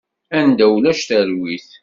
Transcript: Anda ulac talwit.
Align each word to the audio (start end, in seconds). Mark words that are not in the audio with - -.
Anda 0.39 0.65
ulac 0.75 1.01
talwit. 1.09 1.69